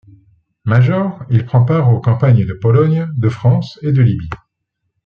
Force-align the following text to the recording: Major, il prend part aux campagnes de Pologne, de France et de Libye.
Major, 0.65 1.23
il 1.29 1.45
prend 1.45 1.63
part 1.63 1.91
aux 1.93 1.99
campagnes 2.01 2.43
de 2.47 2.53
Pologne, 2.59 3.07
de 3.17 3.29
France 3.29 3.77
et 3.83 3.91
de 3.91 4.01
Libye. 4.01 4.29